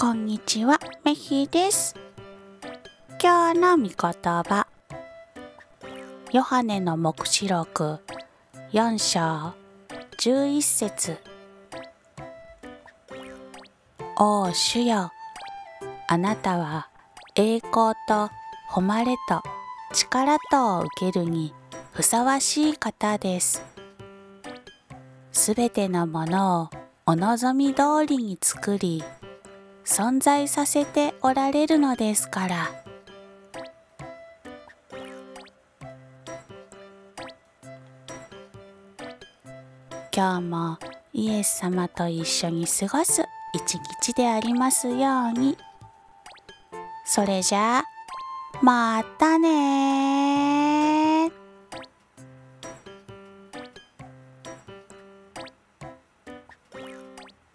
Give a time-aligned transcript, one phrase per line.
[0.00, 1.94] こんにちは、めひです。
[3.22, 4.66] 今日の御言葉。
[6.32, 7.98] ヨハネの黙示録
[8.72, 9.52] 4章
[10.18, 11.18] 11節
[14.16, 15.10] お主よ、
[16.08, 16.88] あなたは
[17.34, 18.30] 栄光と
[18.70, 19.42] 誉れと
[19.92, 21.52] 力とを受けるに
[21.92, 23.62] ふさわしい方です。
[25.30, 26.70] すべてのものを
[27.04, 29.04] お望み通りに作り、
[29.84, 32.84] 存在させておられるのですから。
[40.12, 40.78] 今日も
[41.12, 43.24] イエス様と一緒に過ごす
[43.54, 45.56] 一日でありますように。
[47.04, 47.84] それじゃあ、
[48.62, 50.49] またね